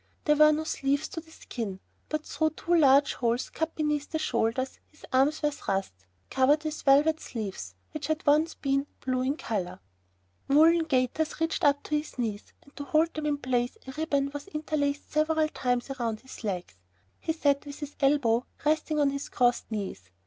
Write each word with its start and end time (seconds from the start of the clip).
There 0.25 0.35
were 0.35 0.51
no 0.51 0.63
sleeves 0.63 1.07
to 1.09 1.21
the 1.21 1.29
skin, 1.29 1.79
but 2.09 2.25
through 2.25 2.49
two 2.57 2.73
large 2.75 3.13
holes, 3.13 3.51
cut 3.51 3.75
beneath 3.75 4.09
the 4.09 4.17
shoulders, 4.17 4.79
his 4.89 5.05
arms 5.13 5.43
were 5.43 5.51
thrust, 5.51 5.93
covered 6.31 6.63
with 6.63 6.81
velvet 6.81 7.19
sleeves 7.19 7.75
which 7.91 8.07
had 8.07 8.25
once 8.25 8.55
been 8.55 8.87
blue 9.05 9.21
in 9.21 9.37
color. 9.37 9.79
Woolen 10.47 10.85
gaiters 10.85 11.39
reached 11.39 11.63
up 11.63 11.83
to 11.83 11.95
his 11.97 12.17
knees, 12.17 12.51
and 12.63 12.75
to 12.77 12.83
hold 12.83 13.13
them 13.13 13.27
in 13.27 13.37
place 13.37 13.77
a 13.87 13.91
ribbon 13.91 14.31
was 14.33 14.47
interlaced 14.47 15.11
several 15.11 15.47
times 15.49 15.91
round 15.99 16.21
his 16.21 16.43
legs. 16.43 16.79
He 17.19 17.31
sat 17.33 17.63
with 17.67 17.77
his 17.77 17.95
elbow 17.99 18.47
resting 18.65 18.97
on 18.99 19.11
his 19.11 19.29
crossed 19.29 19.69
knees. 19.71 20.09